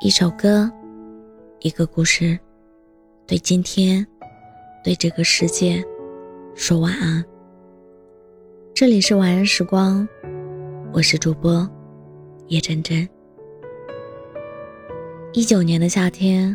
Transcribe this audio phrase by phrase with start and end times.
[0.00, 0.70] 一首歌，
[1.60, 2.38] 一个故事，
[3.26, 4.04] 对今天，
[4.82, 5.82] 对这个世界，
[6.54, 7.24] 说晚安。
[8.74, 10.06] 这里是晚安时光，
[10.92, 11.68] 我是主播
[12.48, 13.08] 叶真真。
[15.32, 16.54] 一九年的夏天，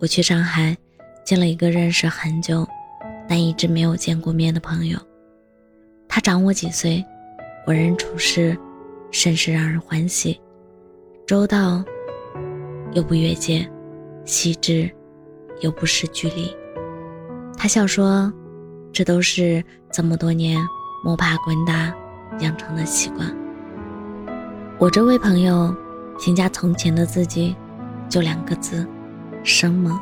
[0.00, 0.76] 我去上海
[1.24, 2.66] 见了一个认识很久，
[3.28, 4.98] 但一直没有见过面的朋友。
[6.08, 7.04] 他长我几岁，
[7.66, 8.56] 为人处事
[9.12, 10.40] 甚是让人欢喜，
[11.26, 11.84] 周到。
[12.92, 13.68] 又不越界，
[14.24, 14.90] 细致，
[15.60, 16.54] 又不失距离。
[17.56, 18.32] 他笑说
[18.92, 20.58] ：“这都是这么多年
[21.04, 21.92] 摸爬滚打
[22.40, 23.34] 养成的习惯。”
[24.78, 25.74] 我这位朋友
[26.20, 27.56] 评价从前的自己，
[28.08, 28.86] 就两个字：
[29.42, 29.98] 生猛。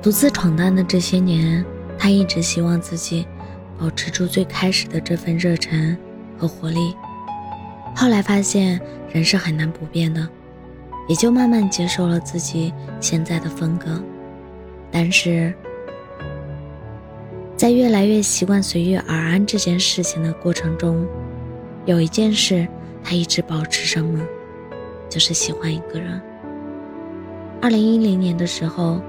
[0.00, 1.64] 独自闯荡的这些年，
[1.98, 3.26] 他一直希望自己
[3.78, 5.96] 保持住最开始的这份热忱
[6.38, 6.94] 和活力。
[7.94, 8.80] 后来发现，
[9.12, 10.26] 人是很难不变的。
[11.08, 14.00] 也就慢慢接受了自己现在的风格，
[14.90, 15.52] 但是
[17.56, 21.06] 在越来越习惯随遇而安这件事情的过程中，
[21.86, 22.68] 有一件事
[23.02, 24.22] 他一直保持什么，
[25.08, 26.20] 就是喜欢一个人。
[27.62, 29.00] 二零一零年的时候，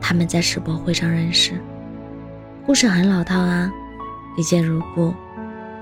[0.00, 1.60] 他们在世博会上认识，
[2.64, 3.70] 故事很老套啊，
[4.38, 5.12] 一见如故，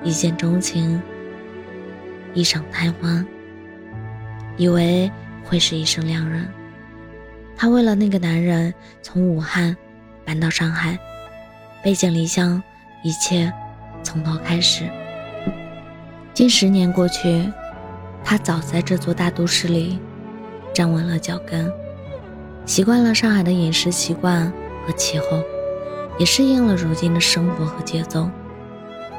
[0.02, 0.98] 一见钟情，
[2.32, 3.24] 一晌贪欢，
[4.56, 5.12] 以为。
[5.46, 6.46] 会是一生良人。
[7.56, 9.74] 他为了那个男人从武汉
[10.24, 10.98] 搬到上海，
[11.82, 12.62] 背井离乡，
[13.02, 13.50] 一切
[14.02, 14.84] 从头开始。
[16.34, 17.50] 近十年过去，
[18.22, 19.98] 他早在这座大都市里
[20.74, 21.72] 站稳了脚跟，
[22.66, 24.52] 习惯了上海的饮食习惯
[24.86, 25.42] 和气候，
[26.18, 28.28] 也适应了如今的生活和节奏。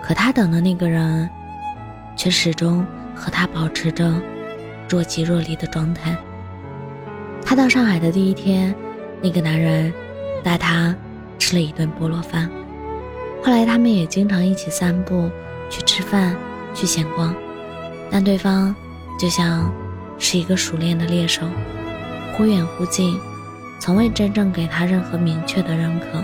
[0.03, 1.28] 可他等的那个人，
[2.16, 4.14] 却始终和他保持着。
[4.89, 6.16] 若即若离的状态。
[7.45, 8.75] 他到上海的第一天，
[9.21, 9.93] 那个男人
[10.43, 10.95] 带他
[11.39, 12.49] 吃了一顿菠萝饭。
[13.43, 15.30] 后来他们也经常一起散步、
[15.70, 16.36] 去吃饭、
[16.73, 17.33] 去闲逛。
[18.09, 18.75] 但对方
[19.20, 19.71] 就像
[20.17, 21.43] 是一个熟练的猎手，
[22.33, 23.17] 忽远忽近，
[23.80, 26.23] 从未真正给他任何明确的认可。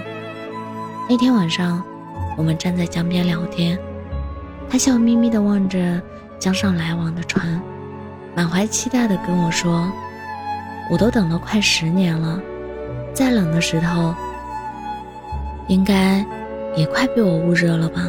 [1.09, 1.83] 那天晚上，
[2.37, 3.77] 我们站在江边聊天，
[4.69, 6.01] 他笑眯眯地望着
[6.39, 7.61] 江上来往的船。
[8.35, 9.91] 满怀期待地跟我说
[10.89, 12.39] ：“我都等了快十年了，
[13.13, 14.13] 再冷的石头，
[15.67, 16.25] 应该
[16.75, 18.01] 也快被我捂热了吧。”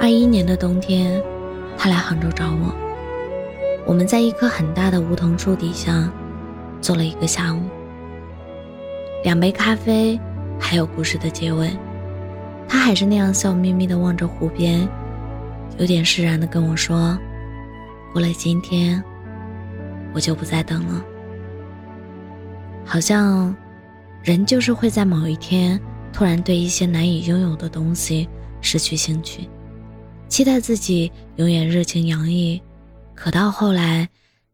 [0.00, 1.22] 二一年的冬天，
[1.78, 2.74] 他来杭州找我，
[3.86, 6.10] 我们在一棵很大的梧桐树底下
[6.80, 7.60] 坐了一个下午，
[9.22, 10.18] 两杯咖啡，
[10.58, 11.70] 还有故事的结尾。
[12.66, 14.88] 他还是那样笑眯眯地望着湖边，
[15.78, 17.16] 有点释然地跟我说。
[18.12, 19.02] 过了今天，
[20.12, 21.04] 我就不再等了。
[22.84, 23.54] 好像，
[24.22, 25.80] 人就是会在某一天
[26.12, 28.28] 突然对一些难以拥有的东西
[28.60, 29.48] 失去兴趣，
[30.28, 32.60] 期待自己永远热情洋溢，
[33.14, 34.08] 可到后来，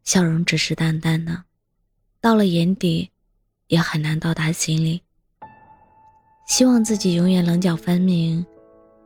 [0.04, 1.44] 笑容只是淡淡的，
[2.20, 3.10] 到了眼底，
[3.68, 5.00] 也很难到达心里。
[6.46, 8.44] 希望自己永远棱角分明，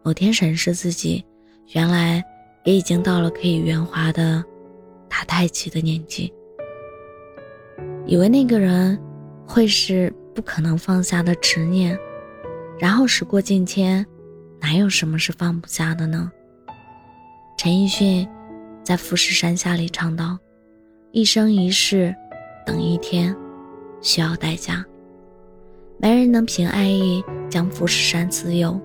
[0.02, 1.24] 某天审视自己，
[1.68, 2.24] 原来。
[2.64, 4.44] 也已经到了可以圆滑的
[5.08, 6.32] 打太极的年纪，
[8.06, 9.00] 以为那个人
[9.46, 11.98] 会是不可能放下的执念，
[12.78, 14.04] 然后时过境迁，
[14.60, 16.30] 哪有什么是放不下的呢？
[17.56, 18.28] 陈奕迅
[18.82, 20.38] 在《富士山下》里唱道
[21.12, 22.14] ：“一生一世，
[22.66, 23.34] 等一天，
[24.00, 24.84] 需要代价。
[25.98, 28.80] 没人能凭爱意将富士山自由，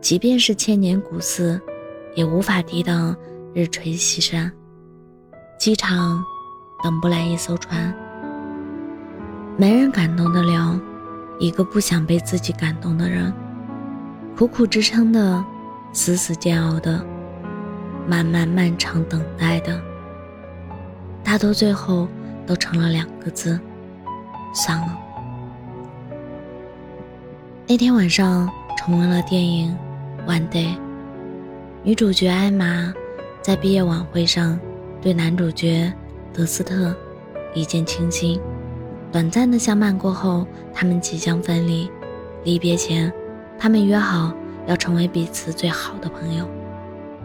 [0.00, 1.60] 即便是千年古寺。”
[2.14, 3.14] 也无法抵挡
[3.54, 4.50] 日垂西山，
[5.58, 6.22] 机场
[6.82, 7.94] 等不来一艘船，
[9.56, 10.78] 没人感动得了
[11.38, 13.32] 一个不想被自己感动的人，
[14.36, 15.44] 苦苦支撑的，
[15.92, 17.04] 死死煎熬的，
[18.08, 19.80] 漫漫漫长等待的，
[21.22, 22.08] 大多最后
[22.46, 23.58] 都成了两个字：
[24.52, 24.98] 算了。
[27.68, 29.76] 那天晚上重温了电影
[30.28, 30.76] 《One Day》。
[31.82, 32.92] 女主角艾玛
[33.40, 34.60] 在毕业晚会上
[35.00, 35.90] 对男主角
[36.30, 36.94] 德斯特
[37.54, 38.38] 一见倾心，
[39.10, 41.90] 短暂的相伴过后，他们即将分离。
[42.44, 43.10] 离别前，
[43.58, 44.30] 他们约好
[44.66, 46.46] 要成为彼此最好的朋友，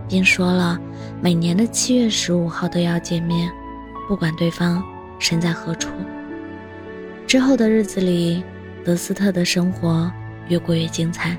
[0.08, 0.80] 并说了
[1.22, 3.52] 每年的七月十五号都要见面，
[4.08, 4.82] 不管对方
[5.20, 5.90] 身在何处。
[7.28, 8.42] 之后的日子里，
[8.86, 10.10] 德斯特的生活
[10.48, 11.38] 越过越精彩，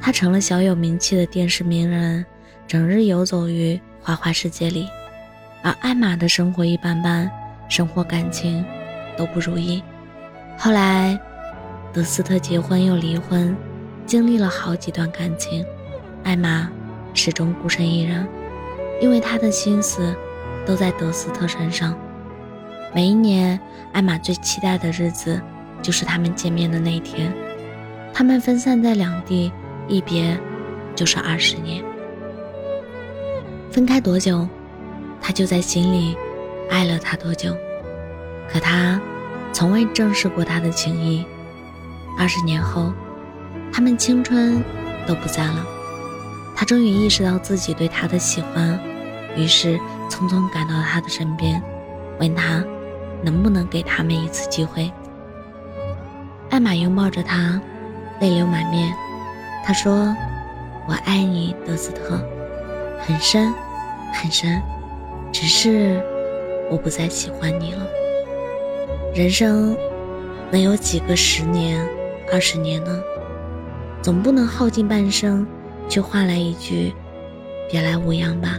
[0.00, 2.26] 他成了小有名气的电视名人。
[2.68, 4.86] 整日游走于花花世界里，
[5.62, 7.30] 而艾玛的生活一般般，
[7.66, 8.62] 生活感情
[9.16, 9.82] 都不如意。
[10.58, 11.18] 后来，
[11.94, 13.56] 德斯特结婚又离婚，
[14.04, 15.64] 经历了好几段感情，
[16.24, 16.70] 艾玛
[17.14, 18.28] 始终孤身一人，
[19.00, 20.14] 因为她的心思
[20.66, 21.98] 都在德斯特身上。
[22.94, 23.58] 每一年，
[23.94, 25.40] 艾玛最期待的日子
[25.80, 27.32] 就是他们见面的那一天。
[28.12, 29.50] 他们分散在两地，
[29.88, 30.38] 一别
[30.94, 31.82] 就是二十年。
[33.78, 34.44] 分开多久，
[35.22, 36.16] 他就在心里
[36.68, 37.56] 爱了他多久。
[38.50, 39.00] 可他
[39.52, 41.24] 从未正视过他的情谊。
[42.18, 42.92] 二十年后，
[43.72, 44.60] 他们青春
[45.06, 45.64] 都不在了。
[46.56, 48.76] 他终于意识到自己对他的喜欢，
[49.36, 49.78] 于是
[50.10, 51.62] 匆匆赶到他的身边，
[52.18, 52.64] 问他。
[53.22, 54.92] 能不能给他们一次机会？
[56.50, 57.60] 艾玛拥抱着他，
[58.20, 58.92] 泪流满面。
[59.64, 60.12] 他说
[60.88, 62.20] ：“我爱你，德斯特，
[63.06, 63.54] 很深，
[64.12, 64.60] 很深。
[65.32, 66.02] 只是
[66.70, 67.86] 我不再喜欢你了。
[69.14, 69.76] 人生
[70.50, 71.86] 能有几个十年、
[72.32, 73.02] 二十年呢？
[74.00, 75.46] 总不能耗尽半生，
[75.88, 76.94] 却换来一句
[77.70, 78.58] ‘别来无恙’吧？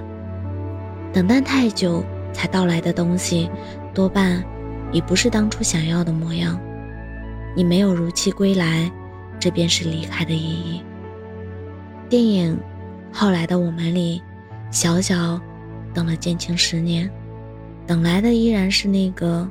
[1.11, 3.49] 等待太久才到来的东西。”
[3.91, 4.41] 多半
[4.91, 6.57] 已不是当初想要的模样。
[7.55, 8.89] 你没有如期归来，
[9.39, 10.81] 这便是离开的意义。
[12.07, 12.55] 电影
[13.17, 14.21] 《后来的我们》里，
[14.71, 15.39] 小小
[15.93, 17.11] 等了建青十年，
[17.87, 19.49] 等来的依然是那个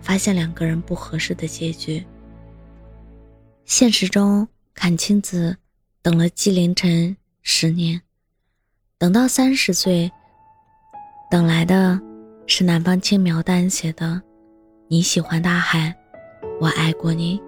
[0.00, 2.04] 发现两个人不合适的结局。
[3.64, 5.56] 现实中，阚清子
[6.02, 8.00] 等了纪凌尘十年，
[8.98, 10.10] 等到三十岁，
[11.30, 12.00] 等来的。
[12.52, 14.20] 是南方轻描淡写的，
[14.88, 15.94] 你喜欢大海，
[16.60, 17.40] 我爱过你。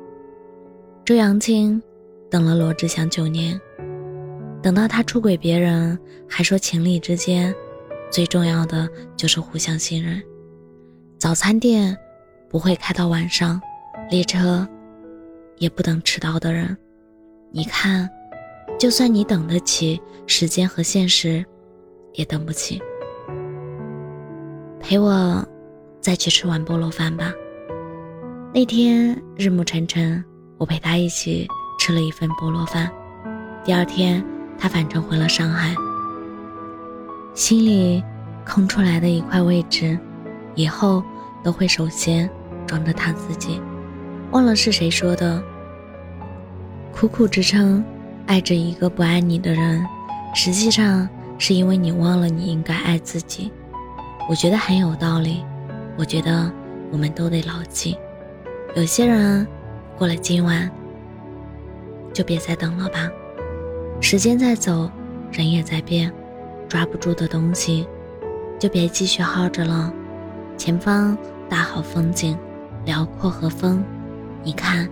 [1.05, 1.83] 周扬青
[2.31, 3.61] 等了罗志祥九年，
[4.63, 5.99] 等到他出轨别人，
[6.29, 7.53] 还说情侣之间
[8.11, 10.23] 最重要的就是互相信任。
[11.19, 11.97] 早餐店
[12.49, 13.61] 不会开到晚上，
[14.09, 14.67] 列车
[15.59, 16.77] 也不等迟到的人。
[17.51, 18.09] 你看，
[18.79, 21.45] 就算你等得起，时间和现实
[22.15, 22.81] 也等不起。
[24.79, 25.45] 陪我
[26.01, 27.33] 再去吃碗菠萝饭吧。
[28.55, 30.23] 那天日暮沉沉，
[30.57, 31.49] 我陪他一起
[31.81, 32.91] 吃了一份菠萝饭。
[33.65, 34.25] 第二天，
[34.63, 35.75] 他返程回了上海。
[37.35, 38.01] 心里
[38.47, 39.99] 空出来的一块位置，
[40.55, 41.03] 以后
[41.43, 42.31] 都会首先
[42.65, 43.61] 装着他自己。
[44.31, 45.43] 忘了是谁说的，
[46.95, 47.85] 苦苦支撑
[48.27, 49.85] 爱着一个不爱你的人，
[50.33, 53.51] 实际上是因为你忘了你应该爱自己。
[54.29, 55.45] 我觉得很有道理，
[55.99, 56.49] 我觉得
[56.93, 57.99] 我们都得牢记。
[58.77, 59.45] 有些人
[59.99, 60.71] 过了今晚，
[62.13, 63.11] 就别再等了吧。
[64.03, 64.91] 时间在走，
[65.31, 66.13] 人也在变，
[66.69, 67.87] 抓不住的东西，
[68.59, 69.91] 就别继续耗着了。
[70.59, 71.17] 前方
[71.49, 72.37] 大好风景，
[72.85, 73.83] 辽阔和风，
[74.43, 74.89] 你看，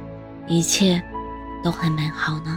[0.46, 1.02] 一切
[1.62, 2.56] 都很美好呢。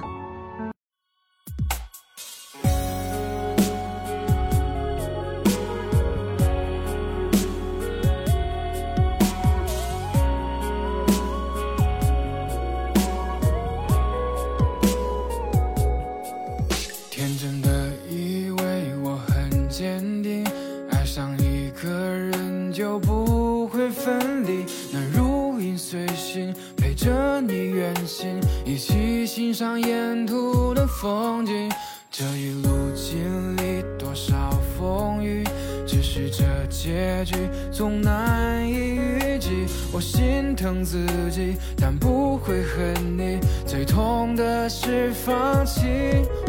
[21.15, 31.71] 想一个人就不会分离，能如影随形陪着你远行，一起欣赏沿途的风景。
[32.09, 34.33] 这一路经历多少
[34.75, 35.43] 风雨，
[35.85, 37.35] 只是这结局
[37.71, 39.67] 总难以预计。
[39.91, 43.39] 我心疼自己，但不会恨你。
[43.67, 45.81] 最痛的是放弃，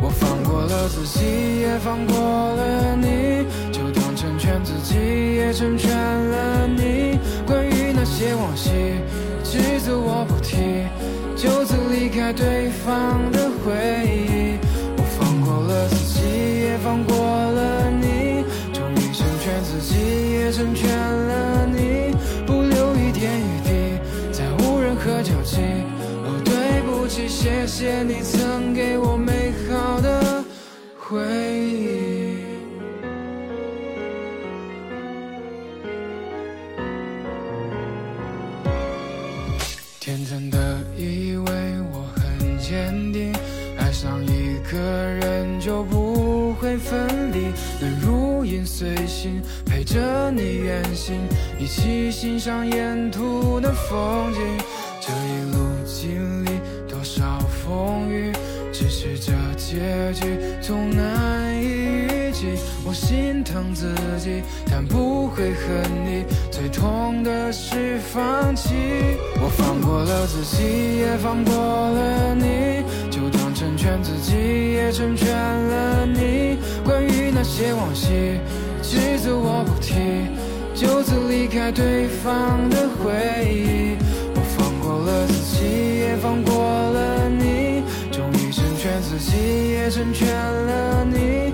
[0.02, 4.97] 我放过了自己，也放过了你，就当成全自己，
[5.37, 7.19] 也成全了你。
[7.47, 8.71] 关于那些往昔。
[9.43, 10.87] 只字我不提，
[11.37, 14.53] 就此离开对方的回忆。
[40.04, 40.58] 天真的
[40.99, 41.44] 以为
[41.90, 43.32] 我很坚定，
[43.78, 47.46] 爱上一个人就不会分离，
[47.80, 51.18] 能如影随形，陪着你远行，
[51.58, 54.40] 一起欣赏沿途的风景。
[55.00, 56.50] 这一路经历
[56.87, 58.30] 多少风雨，
[58.75, 61.53] 只是这结局总难
[62.84, 66.24] 我心疼自己，但不会恨你。
[66.50, 68.74] 最痛的是放弃。
[69.42, 76.58] 我放过了自己，也放过了你，就当成全自己，也成全了你。
[76.84, 78.38] 关于那些往昔，
[78.82, 80.28] 只字我不提，
[80.74, 83.12] 就此离开对方的回
[83.48, 83.96] 忆。
[84.34, 91.52] 我放过了自己，也放过了你，终于成全自己，也成全了你，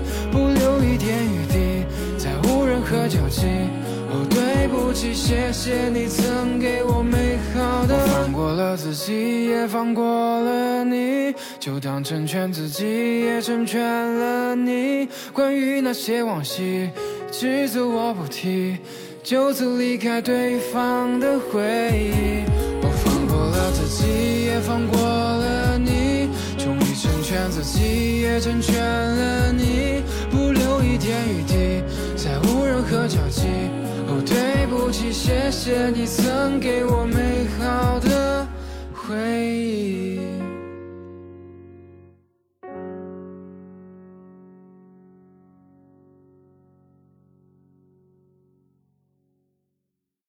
[4.91, 7.95] 不起，谢谢你曾给我美好的。
[7.95, 15.07] 我放过了自己，也放过了你，就当成全自己，也成全了你。
[15.31, 16.89] 关于那些往昔，
[17.31, 18.79] 只字我不提，
[19.23, 21.61] 就此离开对方的回
[21.93, 22.43] 忆。
[22.83, 31.81] 我放过了自己，也放过了你，终于成全自己，也成全了你，不留一点余地，
[32.17, 33.40] 再无任何交集。
[35.23, 38.47] 谢谢你曾给我美好的
[38.91, 39.15] 回
[39.55, 40.20] 忆。